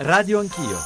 [0.00, 0.78] Radio Anch'io.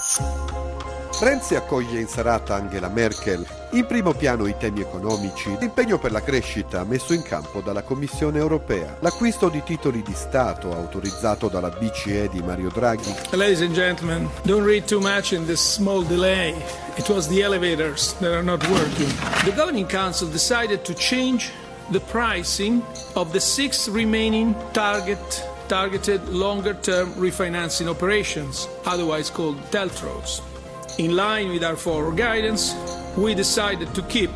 [1.20, 3.46] Renzi accoglie in serata Angela Merkel.
[3.72, 8.38] In primo piano i temi economici, l'impegno per la crescita messo in campo dalla Commissione
[8.38, 13.14] europea, l'acquisto di titoli di Stato autorizzato dalla BCE di Mario Draghi.
[13.32, 16.54] Ladies and gentlemen, don't read too much in this small delay.
[16.96, 19.12] It was the elevators that are not working.
[19.44, 21.52] The Governing Council decided to change
[21.90, 22.82] the pricing
[23.14, 25.20] of the six remaining target
[25.72, 30.42] targeted longer-term refinancing operations, otherwise called TELTROs.
[30.98, 32.74] In line with our forward guidance,
[33.16, 34.30] we decided to keep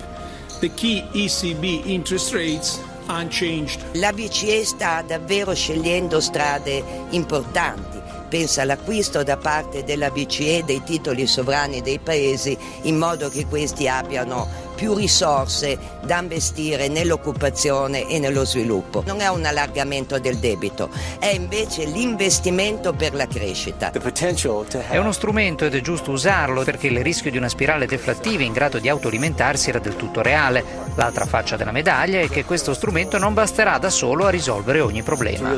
[0.63, 3.85] the key ECB interest rates unchanged.
[3.97, 8.01] La BCE sta davvero scegliendo strade importanti.
[8.31, 13.87] Pensa all'acquisto da parte della BCE dei titoli sovrani dei paesi in modo che questi
[13.87, 19.03] abbiano più risorse da investire nell'occupazione e nello sviluppo.
[19.07, 23.91] Non è un allargamento del debito, è invece l'investimento per la crescita.
[23.91, 28.53] È uno strumento ed è giusto usarlo perché il rischio di una spirale deflattiva in
[28.53, 30.85] grado di autoalimentarsi era del tutto reale.
[30.95, 35.03] L'altra faccia della medaglia è che questo strumento non basterà da solo a risolvere ogni
[35.03, 35.55] problema.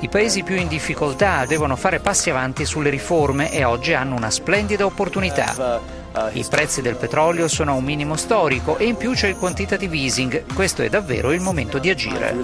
[0.00, 4.30] I paesi più in difficoltà devono fare passi avanti sulle riforme e oggi hanno una
[4.30, 6.04] splendida opportunità.
[6.16, 9.94] I prezzi del petrolio sono a un minimo storico e in più c'è il quantitative
[9.96, 10.54] easing.
[10.54, 12.34] Questo è davvero il momento di agire.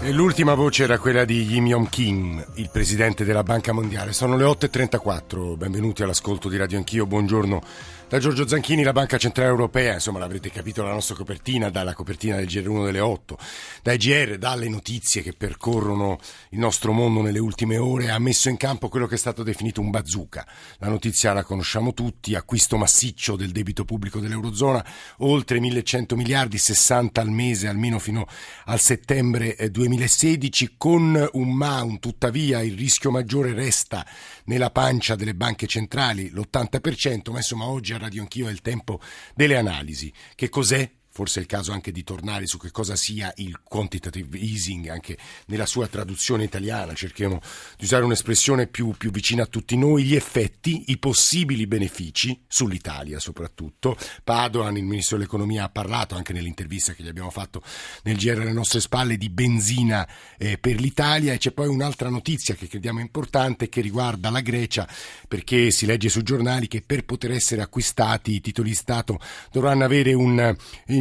[0.00, 4.12] E l'ultima voce era quella di Yim Yong Kim, il presidente della Banca Mondiale.
[4.12, 7.62] Sono le 8.34, benvenuti all'ascolto di Radio Anch'io, buongiorno
[8.08, 12.36] da Giorgio Zanchini, la Banca Centrale Europea, insomma l'avrete capito la nostra copertina, dalla copertina
[12.36, 13.38] del GR1 delle 8,
[13.82, 16.18] dai GR, dalle notizie che percorrono
[16.50, 19.82] il nostro mondo nelle ultime ore, ha messo in campo quello che è stato definito
[19.82, 20.46] un bazooka.
[20.78, 24.82] La notizia la conosciamo tutti, acquisto massiccio del debito pubblico dell'Eurozona,
[25.18, 28.26] oltre 1100 miliardi, 60 al mese, almeno fino
[28.64, 34.06] al settembre 2016, con un ma, un tuttavia, il rischio maggiore resta
[34.44, 39.00] nella pancia delle banche centrali, l'80%, ma insomma oggi Radio Anch'io è il tempo
[39.34, 40.12] delle analisi.
[40.34, 44.38] Che cos'è forse è il caso anche di tornare su che cosa sia il quantitative
[44.38, 47.40] easing, anche nella sua traduzione italiana, cerchiamo
[47.76, 53.18] di usare un'espressione più, più, vicina a tutti noi, gli effetti, i possibili benefici sull'Italia
[53.18, 53.96] soprattutto.
[54.22, 57.64] Padoan, il Ministro dell'Economia, ha parlato anche nell'intervista che gli abbiamo fatto
[58.04, 60.06] nel GR alle nostre spalle di benzina
[60.36, 64.88] eh, per l'Italia e c'è poi un'altra notizia che crediamo importante che riguarda la Grecia
[65.26, 69.18] perché si legge sui giornali che per poter essere acquistati i titoli di Stato
[69.50, 70.54] dovranno avere un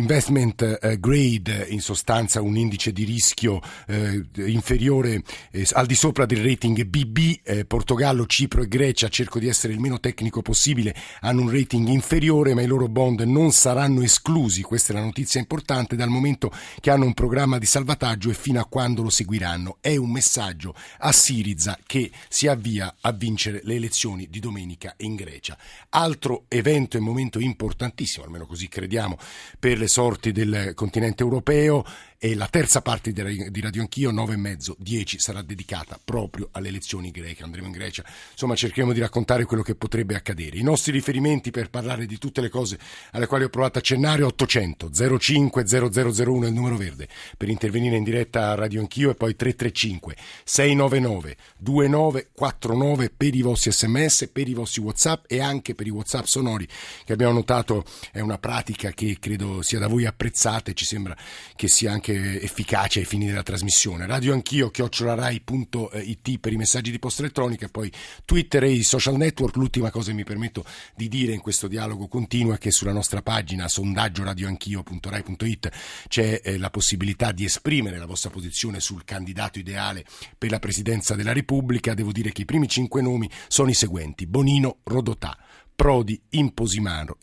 [0.07, 6.25] investment eh, grade, in sostanza un indice di rischio eh, inferiore eh, al di sopra
[6.25, 10.95] del rating BB, eh, Portogallo, Cipro e Grecia, cerco di essere il meno tecnico possibile,
[11.19, 15.41] hanno un rating inferiore ma i loro bond non saranno esclusi, questa è la notizia
[15.41, 19.79] importante, dal momento che hanno un programma di salvataggio e fino a quando lo seguiranno.
[19.81, 25.15] È un messaggio a Siriza che si avvia a vincere le elezioni di domenica in
[25.15, 25.57] Grecia.
[25.89, 29.17] Altro evento e momento importantissimo, almeno così crediamo,
[29.59, 31.83] per le sorti del continente europeo
[32.19, 36.69] e la terza parte di Radio Anch'io, 9 e mezzo, 10, sarà dedicata proprio alle
[36.69, 37.43] elezioni greche.
[37.43, 40.57] Andremo in Grecia, insomma cercheremo di raccontare quello che potrebbe accadere.
[40.57, 42.79] I nostri riferimenti per parlare di tutte le cose
[43.11, 44.89] alle quali ho provato a accennare 800
[45.19, 47.07] 05 0001 è il numero verde
[47.37, 53.71] per intervenire in diretta a Radio Anch'io e poi 335 699 2949 per i vostri
[53.71, 56.67] sms, per i vostri whatsapp e anche per i whatsapp sonori
[57.05, 61.15] che abbiamo notato è una pratica che credo sia da voi apprezzata e ci sembra
[61.55, 64.05] che sia anche anche efficace ai fini della trasmissione.
[64.05, 67.91] Radio anch'io, chiocciolarai.it per i messaggi di posta elettronica e poi
[68.23, 69.57] Twitter e i social network.
[69.57, 70.63] L'ultima cosa che mi permetto
[70.95, 75.69] di dire in questo dialogo continuo è che sulla nostra pagina sondagioradioanchio.rai.it
[76.07, 80.05] c'è eh, la possibilità di esprimere la vostra posizione sul candidato ideale
[80.37, 81.93] per la presidenza della Repubblica.
[81.93, 85.37] Devo dire che i primi cinque nomi sono i seguenti: Bonino, Rodotà,
[85.75, 87.17] Prodi, Imposimato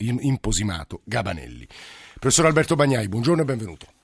[1.03, 1.67] Gabanelli.
[2.19, 3.94] Professor Alberto Bagnai, buongiorno e benvenuto.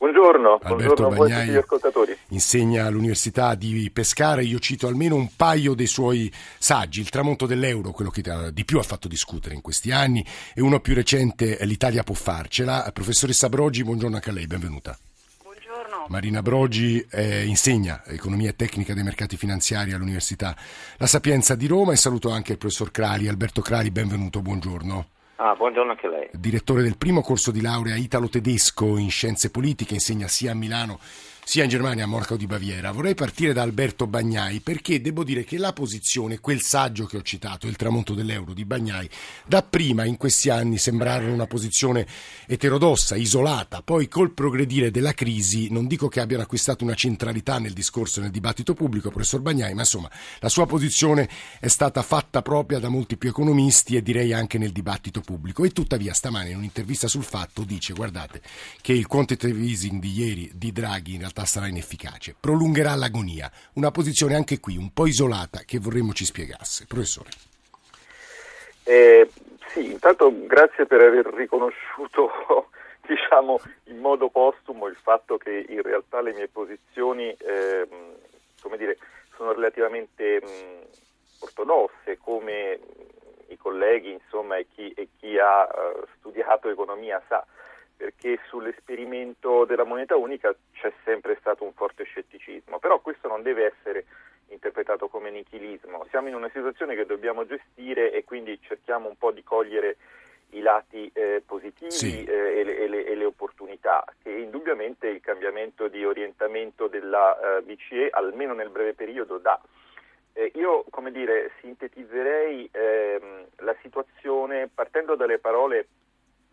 [0.00, 2.16] Buongiorno, Alberto buongiorno a voi ascoltatori.
[2.28, 7.90] Insegna all'Università di Pescara, io cito almeno un paio dei suoi saggi, Il tramonto dell'euro,
[7.90, 10.24] quello che di più ha fatto discutere in questi anni,
[10.54, 12.90] e uno più recente, L'Italia può farcela.
[12.94, 14.98] Professoressa Brogi, buongiorno anche a lei, benvenuta.
[15.42, 16.06] Buongiorno.
[16.08, 20.56] Marina Brogi eh, insegna economia e tecnica dei mercati finanziari all'Università
[20.96, 25.08] La Sapienza di Roma e saluto anche il professor Crali, Alberto Crali, benvenuto, buongiorno.
[25.42, 26.28] Ah, buongiorno anche lei.
[26.32, 31.00] Direttore del primo corso di laurea italo-tedesco in scienze politiche, insegna sia a Milano
[31.50, 32.92] sia in Germania, a Monaco di Baviera.
[32.92, 37.22] Vorrei partire da Alberto Bagnai perché devo dire che la posizione, quel saggio che ho
[37.22, 39.10] citato, Il tramonto dell'euro di Bagnai,
[39.48, 42.06] dapprima in questi anni sembrarono una posizione
[42.46, 47.72] eterodossa, isolata, poi col progredire della crisi non dico che abbiano acquistato una centralità nel
[47.72, 50.08] discorso e nel dibattito pubblico, professor Bagnai, ma insomma
[50.38, 54.70] la sua posizione è stata fatta propria da molti più economisti e direi anche nel
[54.70, 58.40] dibattito pubblico e tuttavia stamane in un'intervista sul fatto dice guardate
[58.80, 63.50] che il quantitative easing di ieri di Draghi in realtà realtà sarà inefficace, prolungherà l'agonia,
[63.74, 66.86] una posizione anche qui un po' isolata che vorremmo ci spiegasse.
[66.86, 67.30] Professore.
[68.84, 69.28] Eh,
[69.68, 72.30] sì, intanto grazie per aver riconosciuto
[73.06, 77.88] diciamo, in modo postumo il fatto che in realtà le mie posizioni eh,
[78.60, 78.98] come dire,
[79.36, 82.78] sono relativamente mh, ortodosse come
[83.48, 87.44] i colleghi insomma, e, chi, e chi ha uh, studiato economia sa
[88.00, 93.66] perché sull'esperimento della moneta unica c'è sempre stato un forte scetticismo, però questo non deve
[93.66, 94.04] essere
[94.48, 96.04] interpretato come nichilismo.
[96.10, 99.96] Siamo in una situazione che dobbiamo gestire e quindi cerchiamo un po' di cogliere
[100.50, 102.24] i lati eh, positivi sì.
[102.24, 107.58] eh, e, le, e, le, e, le, opportunità, che indubbiamente il cambiamento di orientamento della
[107.58, 109.60] eh, BCE, almeno nel breve periodo, dà.
[110.32, 115.86] Eh, io, come dire, sintetizzerei ehm, la situazione partendo dalle parole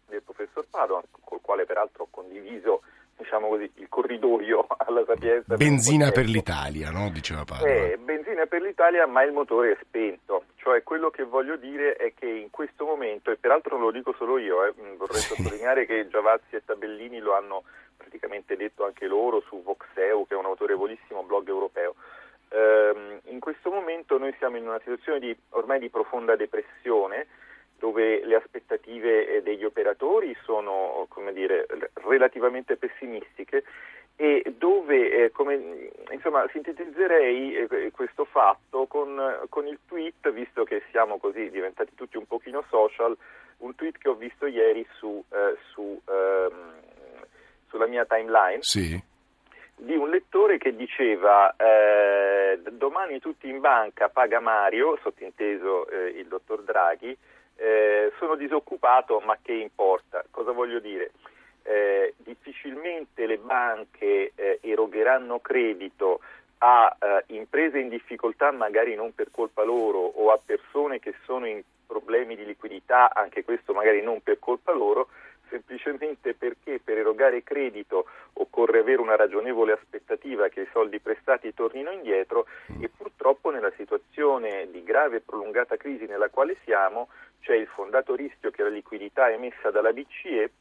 [0.08, 2.84] del professor Padoan, col quale peraltro ho condiviso
[3.38, 5.56] diciamo così, il corridoio alla Sapienza.
[5.56, 7.10] Benzina per, l'Italia, no?
[7.10, 7.72] diceva Padoan.
[7.72, 10.46] Eh, benzina per l'Italia, ma il motore è spento.
[10.56, 14.14] Cioè quello che voglio dire è che in questo momento, e peraltro non lo dico
[14.18, 15.36] solo io, eh, vorrei sì.
[15.36, 17.64] sottolineare che Giavazzi e Tabellini lo hanno
[17.96, 21.96] praticamente detto anche loro su Voxeu, che è un autorevolissimo blog europeo.
[22.50, 27.28] Eh, in questo momento noi siamo in una situazione di, ormai di profonda depressione,
[27.80, 31.68] dove le aspettative eh, degli operatori sono dire,
[32.06, 33.64] relativamente pessimistiche
[34.16, 40.82] e dove eh, come, insomma, sintetizzerei eh, questo fatto con, con, il tweet, visto che
[40.90, 43.16] siamo così diventati tutti un pochino social,
[43.60, 46.74] un tweet che ho visto ieri su, eh, su, ehm,
[47.70, 48.60] sulla mia timeline.
[48.62, 49.00] Sì.
[49.80, 51.54] Di un lettore che diceva
[52.72, 57.16] domani tutti in banca paga Mario, sottinteso il dottor Draghi,
[57.58, 60.24] eh, sono disoccupato ma che importa?
[60.32, 61.12] Cosa voglio dire?
[61.64, 66.22] Eh, difficilmente le banche eh, erogheranno credito
[66.60, 71.46] a eh, imprese in difficoltà magari non per colpa loro o a persone che sono
[71.46, 75.08] in problemi di liquidità, anche questo magari non per colpa loro,
[75.50, 81.92] semplicemente perché per erogare credito occorre avere una ragionevole aspettativa che i soldi prestati tornino
[81.92, 82.46] indietro
[82.82, 87.08] e purtroppo nella situazione di grave e prolungata crisi nella quale siamo
[87.42, 90.52] c'è il fondato rischio che la liquidità emessa dalla BCE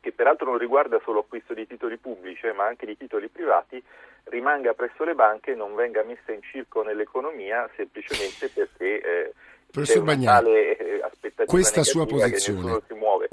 [0.00, 3.82] che peraltro non riguarda solo acquisto di titoli pubblici ma anche di titoli privati,
[4.24, 9.32] rimanga presso le banche e non venga messa in circo nell'economia semplicemente perché eh,
[9.74, 11.02] Professor Bagnani, eh,
[11.46, 12.80] questa sua posizione,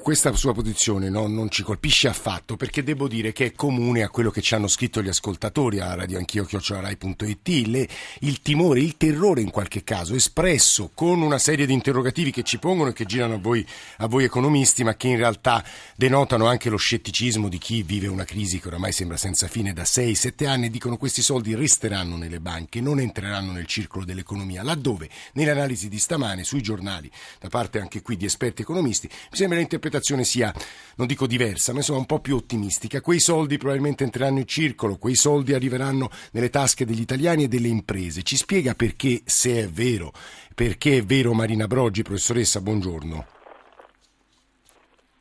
[0.01, 4.09] questa sua posizione no, non ci colpisce affatto perché devo dire che è comune a
[4.09, 7.87] quello che ci hanno scritto gli ascoltatori a radioanchio.it
[8.21, 12.57] il timore, il terrore in qualche caso espresso con una serie di interrogativi che ci
[12.57, 13.65] pongono e che girano a voi,
[13.97, 15.63] a voi economisti ma che in realtà
[15.95, 19.83] denotano anche lo scetticismo di chi vive una crisi che oramai sembra senza fine da
[19.83, 24.63] 6-7 anni e dicono questi soldi resteranno nelle banche, non entreranno nel circolo dell'economia.
[24.63, 25.09] Laddove?
[25.33, 27.09] Nelle analisi di settimane sui giornali,
[27.39, 30.53] da parte anche qui di esperti economisti, mi sembra l'interpretazione sia,
[30.95, 33.01] non dico diversa, ma insomma un po' più ottimistica.
[33.01, 37.67] Quei soldi probabilmente entreranno in circolo, quei soldi arriveranno nelle tasche degli italiani e delle
[37.67, 38.23] imprese.
[38.23, 40.11] Ci spiega perché, se è vero,
[40.55, 43.25] perché è vero Marina Broggi, professoressa, buongiorno.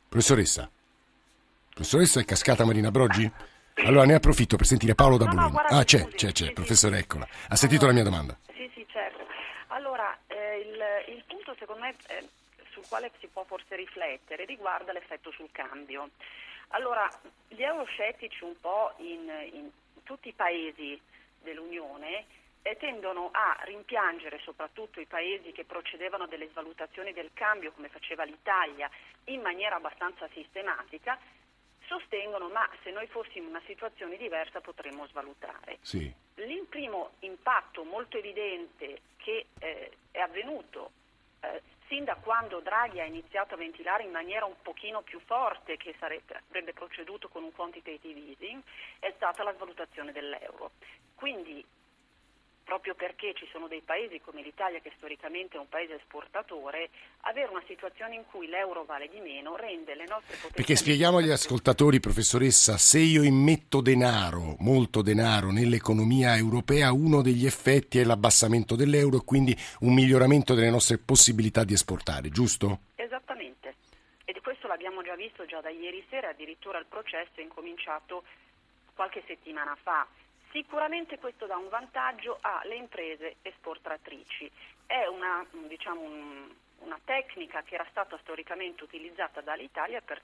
[0.07, 0.69] Professoressa?
[1.73, 3.29] Professoressa è cascata Marina Broggi?
[3.85, 5.63] Allora ne approfitto per sentire Paolo da Bologna.
[5.67, 7.27] ah, c'è, c'è, c'è, professore, eccola.
[7.47, 8.37] Ha sentito la mia domanda?
[11.61, 12.27] secondo me eh,
[12.81, 16.09] sul quale si può forse riflettere riguarda l'effetto sul cambio.
[16.69, 17.07] Allora,
[17.47, 19.69] gli euroscettici un po' in, in
[20.03, 20.99] tutti i paesi
[21.41, 22.25] dell'Unione
[22.63, 27.89] eh, tendono a rimpiangere soprattutto i paesi che procedevano a delle svalutazioni del cambio come
[27.89, 28.89] faceva l'Italia
[29.25, 31.19] in maniera abbastanza sistematica
[31.87, 35.79] sostengono ma se noi fossimo in una situazione diversa potremmo svalutare.
[35.81, 36.13] Sì.
[36.35, 40.91] Il primo impatto molto evidente che eh, è avvenuto
[41.41, 41.61] eh,
[41.91, 45.93] sin da quando Draghi ha iniziato a ventilare in maniera un pochino più forte che
[45.99, 48.61] sarebbe, avrebbe proceduto con un quantitative easing
[48.99, 50.71] è stata la svalutazione dell'euro.
[51.15, 51.61] Quindi
[52.71, 56.89] proprio perché ci sono dei paesi come l'Italia che storicamente è un paese esportatore,
[57.23, 60.55] avere una situazione in cui l'euro vale di meno rende le nostre potenzialità...
[60.55, 67.45] Perché spieghiamo agli ascoltatori, professoressa, se io immetto denaro, molto denaro, nell'economia europea, uno degli
[67.45, 72.83] effetti è l'abbassamento dell'euro e quindi un miglioramento delle nostre possibilità di esportare, giusto?
[72.95, 73.75] Esattamente.
[74.23, 78.23] E questo l'abbiamo già visto già da ieri sera, addirittura il processo è incominciato
[78.95, 80.07] qualche settimana fa.
[80.51, 84.51] Sicuramente questo dà un vantaggio alle imprese esportatrici.
[84.85, 90.21] È una, diciamo, un, una tecnica che era stata storicamente utilizzata dall'Italia per,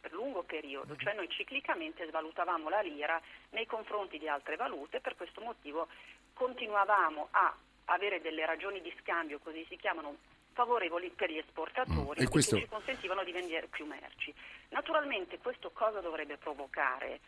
[0.00, 5.16] per lungo periodo, cioè noi ciclicamente svalutavamo la lira nei confronti di altre valute, per
[5.16, 5.88] questo motivo
[6.34, 10.16] continuavamo a avere delle ragioni di scambio, così si chiamano,
[10.52, 12.24] favorevoli per gli esportatori mm.
[12.24, 12.56] e questo...
[12.56, 14.34] che ci consentivano di vendere più merci.
[14.68, 17.20] Naturalmente questo cosa dovrebbe provocare?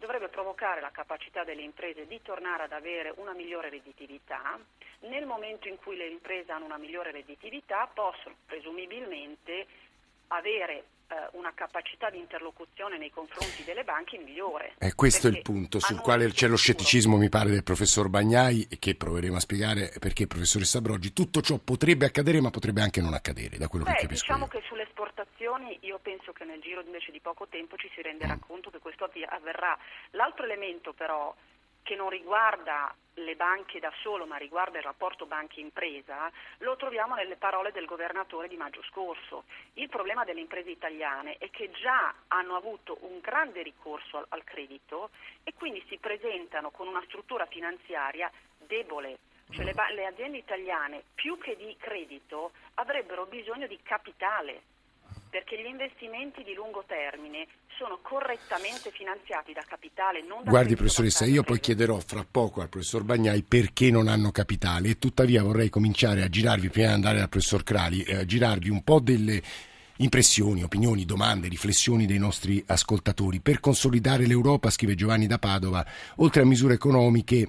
[0.00, 4.58] Dovrebbe provocare la capacità delle imprese di tornare ad avere una migliore redditività.
[5.00, 9.66] Nel momento in cui le imprese hanno una migliore redditività possono presumibilmente
[10.28, 10.84] avere
[11.32, 14.74] una capacità di interlocuzione nei confronti delle banche migliore.
[14.78, 18.68] E questo è il punto sul quale c'è lo scetticismo, mi pare, del professor Bagnai,
[18.78, 23.14] che proveremo a spiegare perché, professoressa Broggi, tutto ciò potrebbe accadere, ma potrebbe anche non
[23.14, 24.26] accadere, da quello Beh, che capisco.
[24.26, 24.50] Diciamo io.
[24.50, 28.36] che sulle esportazioni io penso che nel giro invece di poco tempo ci si renderà
[28.36, 28.46] mm.
[28.46, 29.76] conto che questo avverrà.
[30.12, 31.34] L'altro elemento però
[31.82, 37.36] che non riguarda le banche da solo, ma riguarda il rapporto banca-impresa, lo troviamo nelle
[37.36, 39.44] parole del governatore di maggio scorso.
[39.74, 44.44] Il problema delle imprese italiane è che già hanno avuto un grande ricorso al, al
[44.44, 45.10] credito
[45.44, 49.18] e quindi si presentano con una struttura finanziaria debole.
[49.50, 54.62] Cioè le, le aziende italiane, più che di credito, avrebbero bisogno di capitale
[55.30, 57.46] perché gli investimenti di lungo termine
[57.78, 62.68] sono correttamente finanziati da capitale, non da Guardi professoressa, io poi chiederò fra poco al
[62.68, 67.18] professor Bagnai perché non hanno capitale e tuttavia vorrei cominciare a girarvi, prima di andare
[67.18, 69.40] dal professor Crali, eh, a girarvi un po' delle
[69.98, 73.40] impressioni, opinioni, domande, riflessioni dei nostri ascoltatori.
[73.40, 77.48] Per consolidare l'Europa, scrive Giovanni da Padova, oltre a misure economiche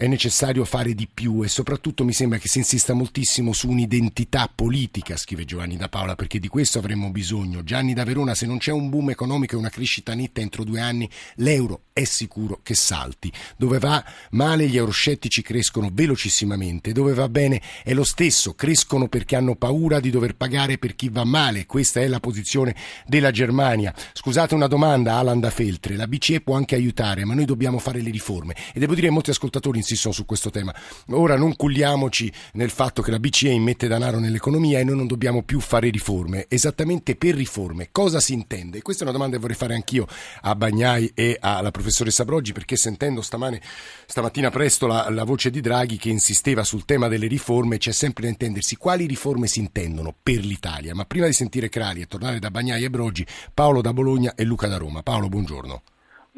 [0.00, 4.50] è necessario fare di più e soprattutto mi sembra che si insista moltissimo su un'identità
[4.52, 7.62] politica, scrive Giovanni da Paola, perché di questo avremmo bisogno.
[7.62, 10.80] Gianni da Verona, se non c'è un boom economico e una crescita netta entro due
[10.80, 13.30] anni, l'euro è sicuro che salti.
[13.58, 19.36] Dove va male gli euroscettici crescono velocissimamente, dove va bene è lo stesso, crescono perché
[19.36, 21.66] hanno paura di dover pagare per chi va male.
[21.66, 22.74] Questa è la posizione
[23.06, 23.94] della Germania.
[24.14, 28.00] Scusate una domanda, Alan da Feltre, la BCE può anche aiutare, ma noi dobbiamo fare
[28.00, 28.56] le riforme.
[28.72, 30.74] E devo dire molti ascoltatori insistono su questo tema.
[31.10, 35.42] Ora non culliamoci nel fatto che la BCE immette denaro nell'economia e noi non dobbiamo
[35.42, 36.46] più fare riforme.
[36.48, 38.82] Esattamente per riforme cosa si intende?
[38.82, 40.06] Questa è una domanda che vorrei fare anch'io
[40.42, 43.60] a Bagnai e alla professoressa Broggi perché sentendo stamane,
[44.06, 48.24] stamattina presto la, la voce di Draghi che insisteva sul tema delle riforme c'è sempre
[48.24, 50.94] da intendersi quali riforme si intendono per l'Italia.
[50.94, 54.44] Ma prima di sentire Crali e tornare da Bagnai e Broggi, Paolo da Bologna e
[54.44, 55.02] Luca da Roma.
[55.02, 55.82] Paolo, buongiorno.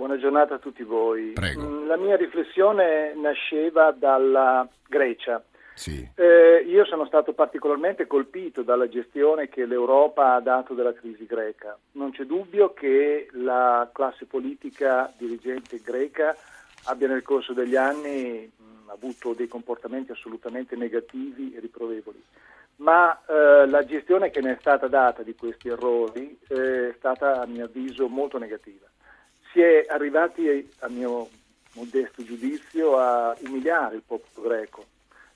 [0.03, 1.31] Buona giornata a tutti voi.
[1.31, 1.63] Prego.
[1.63, 5.41] Mm, la mia riflessione nasceva dalla Grecia.
[5.75, 6.05] Sì.
[6.17, 11.79] Eh, io sono stato particolarmente colpito dalla gestione che l'Europa ha dato della crisi greca.
[11.93, 16.37] Non c'è dubbio che la classe politica dirigente greca
[16.87, 22.21] abbia nel corso degli anni mh, mm, avuto dei comportamenti assolutamente negativi e riprovevoli.
[22.79, 27.41] Ma eh, la gestione che ne è stata data di questi errori eh, è stata,
[27.41, 28.91] a mio avviso, molto negativa
[29.53, 31.29] si è arrivati, a mio
[31.75, 34.85] modesto giudizio, a umiliare il popolo greco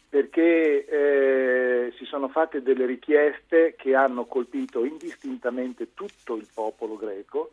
[0.08, 7.50] perché eh, si sono fatte delle richieste che hanno colpito indistintamente tutto il popolo greco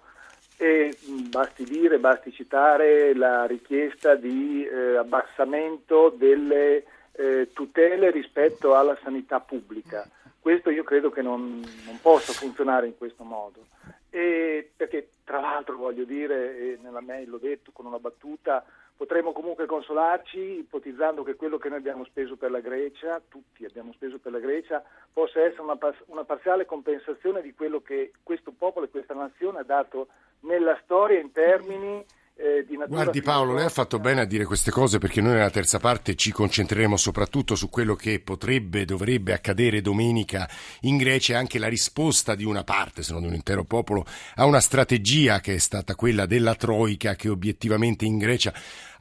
[0.57, 8.75] e mh, basti dire, basti citare la richiesta di eh, abbassamento delle eh, tutele rispetto
[8.75, 10.07] alla sanità pubblica.
[10.39, 13.61] Questo io credo che non, non possa funzionare in questo modo.
[14.15, 18.63] E perché tra l'altro voglio dire, nella mail l'ho detto con una battuta,
[18.95, 23.91] potremmo comunque consolarci ipotizzando che quello che noi abbiamo speso per la Grecia, tutti abbiamo
[23.93, 28.85] speso per la Grecia, possa essere una, una parziale compensazione di quello che questo popolo
[28.85, 30.09] e questa nazione ha dato
[30.41, 32.05] nella storia in termini
[32.35, 35.33] eh, di natura Guardi Paolo, lei ha fatto bene a dire queste cose perché noi
[35.33, 40.49] nella terza parte ci concentreremo soprattutto su quello che potrebbe, dovrebbe accadere domenica
[40.81, 44.05] in Grecia e anche la risposta di una parte, se non di un intero popolo,
[44.35, 48.53] a una strategia che è stata quella della Troica che obiettivamente in Grecia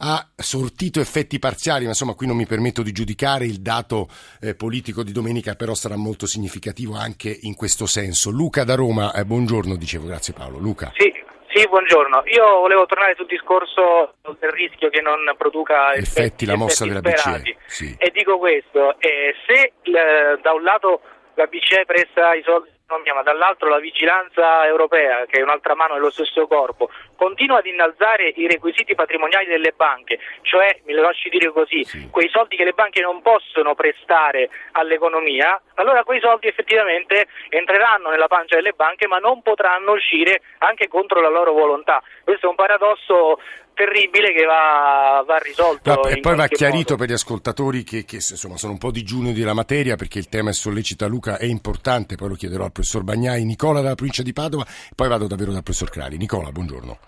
[0.05, 4.09] ha sortito effetti parziali, ma insomma qui non mi permetto di giudicare, il dato
[4.41, 8.31] eh, politico di domenica però sarà molto significativo anche in questo senso.
[8.31, 10.59] Luca da Roma, eh, buongiorno, dicevo, grazie Paolo.
[10.59, 10.93] Luca.
[10.97, 11.22] Sì,
[11.55, 12.23] Sì, buongiorno.
[12.27, 17.01] Io volevo tornare sul discorso del rischio che non produca effetti, effetti la mossa effetti
[17.03, 17.53] della sperati.
[17.53, 17.57] BCE.
[17.67, 17.97] Sì.
[17.99, 21.03] E dico questo, eh, se eh, da un lato
[21.35, 25.95] la BCE presta i soldi all'economia, ma dall'altro la vigilanza europea, che è un'altra mano
[25.95, 31.51] dello stesso corpo, continua ad innalzare i requisiti patrimoniali delle banche, cioè, lo lasci dire
[31.51, 32.09] così, Sì.
[32.11, 38.29] quei soldi che le banche non possono prestare all'economia, allora quei soldi effettivamente entreranno nella
[38.29, 42.03] pancia delle banche ma non potranno uscire anche contro la loro volontà.
[42.25, 43.41] Questo è un paradosso
[43.75, 45.95] terribile che va, va risolto.
[45.95, 46.97] No, e poi va chiarito modo.
[46.97, 50.51] per gli ascoltatori che, che, insomma, sono un po' digiuni della materia perché il tema
[50.51, 54.33] che sollecita Luca è importante, poi lo chiederò al professor Bagnai, Nicola dalla provincia di
[54.33, 56.17] Padova, e poi vado davvero dal professor Crali.
[56.17, 56.99] Nicola, buongiorno.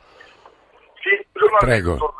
[1.00, 2.14] Sì, giornalista, Prego.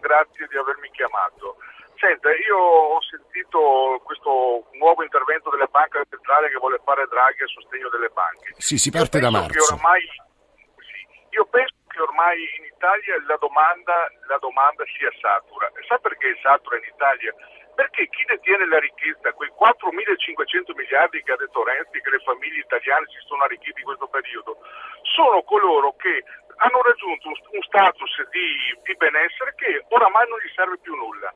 [0.00, 1.56] grazie di avermi chiamato.
[1.98, 7.46] Senta, io ho sentito questo nuovo intervento della Banca Centrale che vuole fare Draghi a
[7.46, 8.54] sostegno delle banche.
[8.56, 9.74] Sì, si parte da che marzo.
[9.74, 15.66] sì, io penso che ormai in Italia la domanda, la domanda sia satura.
[15.74, 17.34] E sa perché è satura in Italia?
[17.74, 22.62] Perché chi detiene la ricchezza, quei 4.500 miliardi che ha detto Renzi che le famiglie
[22.62, 24.62] italiane si sono arricchite in questo periodo,
[25.02, 26.22] sono coloro che
[26.62, 28.46] hanno raggiunto un, status di,
[28.82, 31.34] di benessere che oramai non gli serve più nulla.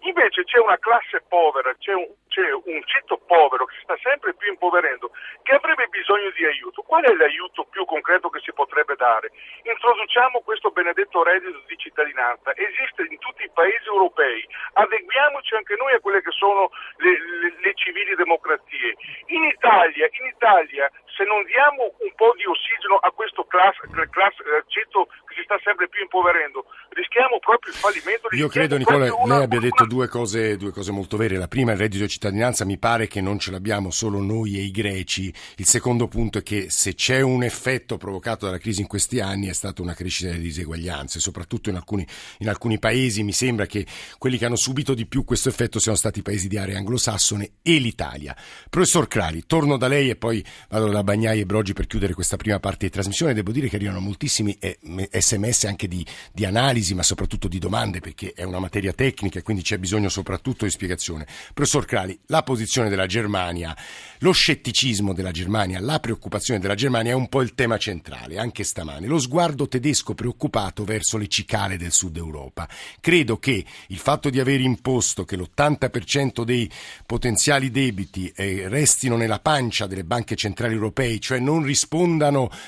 [0.00, 4.32] Invece c'è una classe povera, c'è un, c'è un ceto povero che si sta sempre
[4.32, 5.12] più impoverendo,
[5.44, 6.80] che avrebbe bisogno di aiuto.
[6.80, 9.28] Qual è l'aiuto più concreto che si potrebbe dare?
[9.68, 14.40] Introduciamo questo benedetto reddito di cittadinanza, esiste in tutti i paesi europei,
[14.80, 16.70] adeguiamoci anche noi a quelle che sono
[17.04, 18.96] le, le- le civili democrazie.
[19.36, 23.76] In Italia, in Italia, se non diamo un po' di ossigeno a questo class,
[24.10, 28.28] class- eh, ceto che si sta sempre più impoverendo, rischiamo proprio il fallimento.
[28.32, 31.36] Io credo, Nicola, una- lei abbia detto due cose, due cose molto vere.
[31.36, 34.62] La prima, il reddito di cittadinanza, mi pare che non ce l'abbiamo solo noi e
[34.62, 35.34] i greci.
[35.56, 39.48] Il secondo punto è che se c'è un effetto provocato dalla crisi in questi anni
[39.48, 42.06] è stata una crescita delle diseguaglianze, soprattutto in alcuni,
[42.38, 43.24] in alcuni paesi.
[43.24, 43.84] Mi sembra che
[44.18, 47.54] quelli che hanno subito di più questo effetto siano stati i paesi di area anglosassone
[47.60, 48.36] e l'Italia.
[48.70, 52.36] Professor Crali, torno da lei e poi vado da Bagnai e Brogi per chiudere questa
[52.36, 53.34] prima parte di trasmissione.
[53.34, 54.78] Devo dire che arrivano moltissimi eh,
[55.10, 59.42] sms anche di, di analisi, ma soprattutto di domande, perché è una materia tecnica e
[59.42, 61.26] quindi c'è bisogno soprattutto di spiegazione.
[61.52, 63.76] Professor Crali, la posizione della Germania,
[64.18, 68.64] lo scetticismo della Germania, la preoccupazione della Germania è un po' il tema centrale, anche
[68.64, 69.06] stamane.
[69.06, 72.68] Lo sguardo tedesco preoccupato verso le cicale del sud Europa.
[73.00, 76.70] Credo che il fatto di aver imposto che l'80% dei
[77.04, 81.68] potenziali debiti eh, restino nella pancia delle banche centrali europee, cioè non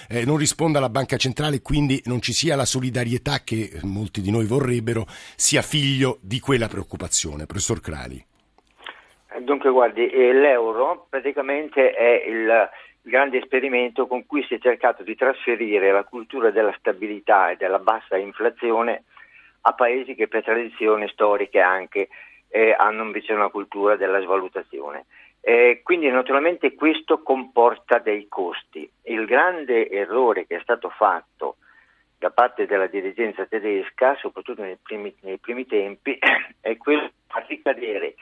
[0.08, 4.30] eh, non risponda la banca centrale, quindi non ci sia la solidarietà che molti di
[4.30, 7.46] noi vorrebbero, sia figlio di quella preoccupazione.
[7.46, 8.24] Professor Crali.
[9.40, 12.70] Dunque, guardi, eh, l'euro praticamente è il
[13.02, 17.78] grande esperimento con cui si è cercato di trasferire la cultura della stabilità e della
[17.78, 19.04] bassa inflazione
[19.62, 22.08] a paesi che per tradizione storiche anche
[22.48, 25.06] eh, hanno invece una cultura della svalutazione.
[25.40, 28.88] Eh, quindi naturalmente questo comporta dei costi.
[29.02, 31.56] Il grande errore che è stato fatto
[32.16, 36.18] da parte della dirigenza tedesca, soprattutto nei primi, nei primi tempi,
[36.60, 38.14] è quello di far ricadere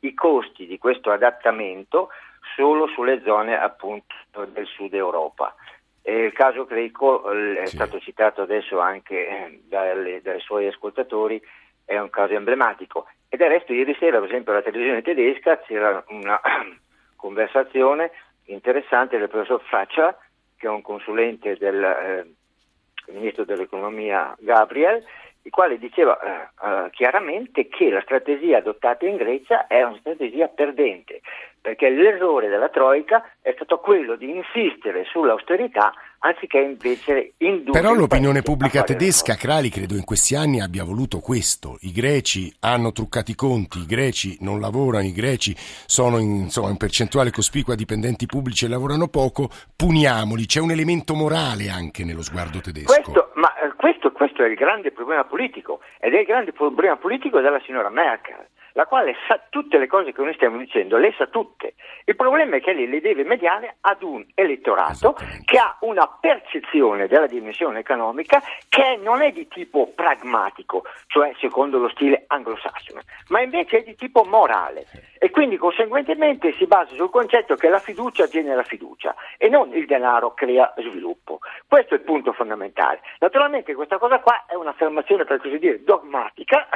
[0.00, 2.08] i costi di questo adattamento
[2.56, 4.14] solo sulle zone appunto
[4.52, 5.54] del sud Europa.
[6.02, 7.76] E il caso greco è Sì.
[7.76, 11.40] stato citato adesso anche eh, dalle- dai suoi ascoltatori,
[11.84, 13.06] è un caso emblematico.
[13.28, 16.40] E del resto ieri sera, per esempio, alla televisione tedesca c'era una
[17.16, 18.10] conversazione
[18.46, 20.16] interessante del professor Faccia,
[20.56, 25.04] che è un consulente del eh, ministro dell'economia Gabriel,
[25.42, 30.48] il quale diceva eh, eh, chiaramente che la strategia adottata in Grecia è una strategia
[30.48, 31.22] perdente,
[31.60, 38.42] perché l'errore della Troica è stato quello di insistere sull'austerità anziché invece indurre Però l'opinione
[38.42, 39.34] pubblica tedesca.
[39.34, 41.78] Crali, credo in questi anni abbia voluto questo.
[41.80, 46.68] I greci hanno truccato i conti, i greci non lavorano, i greci sono in, insomma,
[46.68, 50.46] in percentuale cospicua dipendenti pubblici e lavorano poco, puniamoli.
[50.46, 52.92] C'è un elemento morale anche nello sguardo tedesco.
[52.92, 56.96] Questo, ma eh, questo, questo è il grande problema politico ed è il grande problema
[56.96, 61.14] politico della signora Merkel, la quale sa tutte le cose che noi stiamo dicendo, le
[61.16, 61.74] sa tutte.
[62.04, 67.06] Il problema è che lei le deve mediare ad un elettorato che ha una percezione
[67.06, 73.40] della dimensione economica che non è di tipo pragmatico, cioè secondo lo stile anglosassone, ma
[73.40, 74.86] invece è di tipo morale
[75.18, 79.84] e quindi conseguentemente si basa sul concetto che la fiducia genera fiducia e non il
[79.86, 81.40] denaro crea sviluppo.
[81.66, 83.00] Questo è il punto fondamentale.
[83.18, 86.68] Naturalmente questa cosa qua è un'affermazione per così dire dogmatica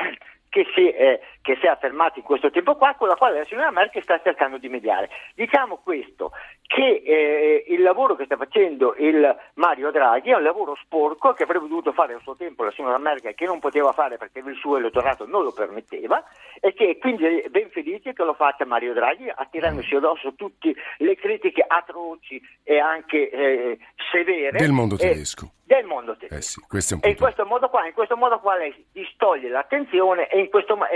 [0.54, 3.44] che si, è, che si, è, affermato in questo tempo qua, con la quale la
[3.44, 5.10] signora Merkel sta cercando di mediare.
[5.34, 6.30] Diciamo questo,
[6.64, 11.42] che eh, il lavoro che sta facendo il Mario Draghi è un lavoro sporco che
[11.42, 14.54] avrebbe dovuto fare a suo tempo la signora Merkel che non poteva fare perché il
[14.54, 16.22] suo elettorato non lo permetteva
[16.60, 21.16] e che quindi è ben felice che lo faccia Mario Draghi attirandosi addosso tutte le
[21.16, 23.78] critiche atroci e anche eh,
[24.12, 25.50] severe del mondo tedesco.
[25.64, 26.66] Del mondo tedesco.
[26.70, 30.38] Eh sì, e in questo modo qua, in questo modo qua lei distoglie l'attenzione e
[30.38, 30.92] in questo modo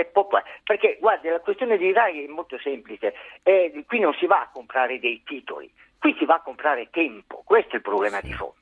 [0.63, 4.49] perché guardi la questione di Draghi è molto semplice, eh, qui non si va a
[4.51, 8.55] comprare dei titoli, qui si va a comprare tempo, questo è il problema di fondo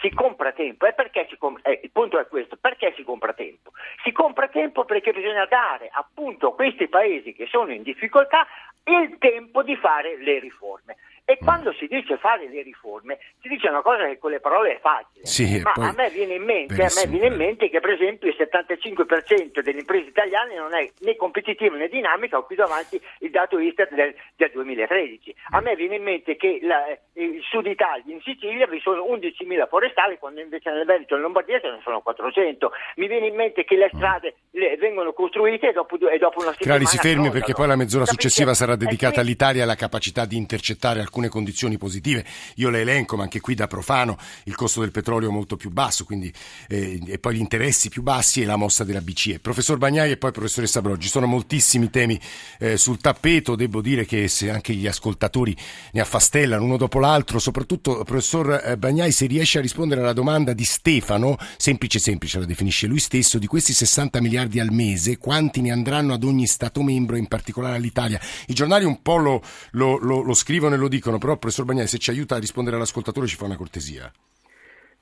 [0.00, 0.86] si compra tempo.
[0.86, 3.72] E perché si compra, eh, il punto è questo, perché si compra tempo?
[4.02, 8.46] Si compra tempo perché bisogna dare appunto a questi paesi che sono in difficoltà
[8.84, 10.96] il tempo di fare le riforme.
[11.28, 14.76] E quando si dice fare le riforme, si dice una cosa che con le parole
[14.76, 17.80] è facile, sì, ma a me, viene in mente, a me viene in mente che
[17.80, 22.54] per esempio il 75% delle imprese italiane non è né competitiva né dinamica, ho qui
[22.54, 25.34] davanti il dato Istat del, del 2013.
[25.50, 29.66] A me viene in mente che la, il sud Italia, in Sicilia, vi sono 11.000
[29.68, 32.70] forestali, quando invece nel Veneto e in Lombardia ce ne sono 400.
[32.98, 36.52] Mi viene in mente che le strade le, vengono costruite e dopo, e dopo una
[36.52, 36.78] settimana...
[36.78, 40.36] Crali si fermi perché poi la mezz'ora successiva sarà dedicata all'Italia e alla capacità di
[40.36, 42.24] intercettare alcune alcune condizioni positive.
[42.56, 46.04] Io le elenco, ma anche qui da profano, il costo del petrolio molto più basso,
[46.04, 46.32] quindi,
[46.68, 49.40] eh, e poi gli interessi più bassi e la mossa della BCE.
[49.40, 52.20] Professor Bagnai e poi professoressa Broggi, sono moltissimi temi
[52.58, 55.56] eh, sul tappeto, devo dire che se anche gli ascoltatori
[55.92, 60.52] ne affastellano uno dopo l'altro, soprattutto professor eh, Bagnai se riesce a rispondere alla domanda
[60.52, 65.62] di Stefano, semplice semplice la definisce lui stesso, di questi 60 miliardi al mese, quanti
[65.62, 68.20] ne andranno ad ogni Stato membro, in particolare all'Italia?
[68.46, 71.64] I giornali un po' lo, lo, lo, lo scrivono e lo dicono dicono, però professor
[71.64, 74.10] Bagnai se ci aiuta a rispondere all'ascoltatore ci fa una cortesia.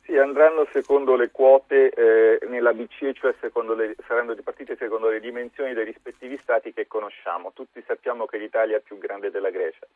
[0.02, 3.34] Sì, andranno secondo le quote eh, nella BCE, cioè
[3.74, 7.52] le, saranno ripartite secondo le dimensioni dei rispettivi stati che conosciamo.
[7.54, 9.86] Tutti sappiamo che l'Italia è più grande della Grecia.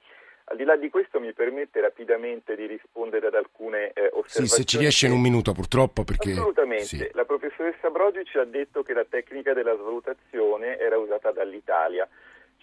[0.50, 4.46] Al di là di questo mi permette rapidamente di rispondere ad alcune eh, osservazioni.
[4.46, 6.30] Sì, se ci riesce in un minuto purtroppo perché...
[6.30, 6.84] Assolutamente.
[6.86, 7.10] Sì.
[7.12, 12.08] La professoressa Brogi ci ha detto che la tecnica della svalutazione era usata dall'Italia.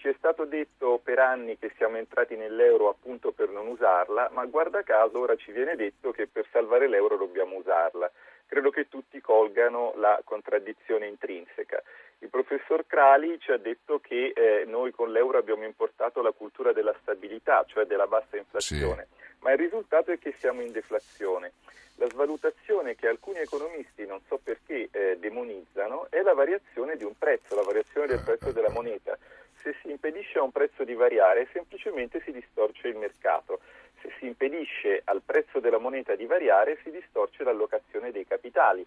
[0.06, 4.44] Ci è stato detto per anni che siamo entrati nell'euro appunto per non usarla, ma
[4.44, 8.08] guarda caso ora ci viene detto che per salvare l'euro dobbiamo usarla.
[8.46, 11.82] Credo che tutti colgano la contraddizione intrinseca.
[12.20, 16.72] Il professor Crali ci ha detto che eh, noi con l'euro abbiamo importato la cultura
[16.72, 19.24] della stabilità, cioè della bassa inflazione, sì.
[19.40, 21.54] ma il risultato è che siamo in deflazione.
[21.96, 27.18] La svalutazione che alcuni economisti, non so perché, eh, demonizzano è la variazione di un
[27.18, 29.18] prezzo, la variazione del prezzo della moneta
[29.66, 33.58] se si impedisce a un prezzo di variare semplicemente si distorce il mercato,
[34.00, 38.86] se si impedisce al prezzo della moneta di variare si distorce l'allocazione dei capitali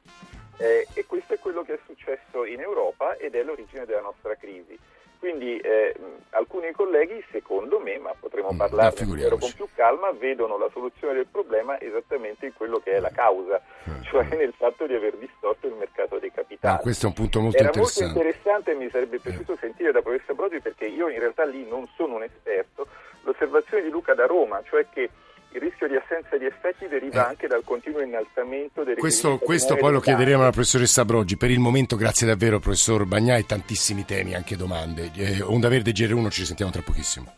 [0.57, 4.35] eh, e questo è quello che è successo in Europa ed è l'origine della nostra
[4.35, 4.77] crisi.
[5.19, 5.93] Quindi eh,
[6.29, 9.05] alcuni colleghi, secondo me, ma potremo mm, parlarne
[9.37, 13.61] con più calma, vedono la soluzione del problema esattamente in quello che è la causa,
[13.89, 14.03] mm.
[14.03, 16.73] cioè nel fatto di aver distorto il mercato dei capitali.
[16.73, 18.03] Ah, questo è un punto molto Era interessante.
[18.05, 19.57] molto interessante e mi sarebbe piaciuto eh.
[19.57, 22.87] sentire da professor Brodi perché io in realtà lì non sono un esperto,
[23.23, 25.09] l'osservazione di Luca da Roma, cioè che
[25.51, 27.29] il rischio di assenza di effetti deriva eh.
[27.29, 31.37] anche dal continuo innalzamento dei Questo, questo poi lo chiederemo alla professoressa Broggi.
[31.37, 35.11] Per il momento, grazie davvero, professor Bagnai, tantissimi temi, anche domande.
[35.15, 37.33] Eh, Onda Verde GR1, ci sentiamo tra pochissimo.